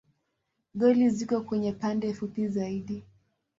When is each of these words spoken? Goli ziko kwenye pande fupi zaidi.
Goli 0.79 1.07
ziko 1.15 1.37
kwenye 1.47 1.71
pande 1.81 2.07
fupi 2.17 2.47
zaidi. 2.47 3.03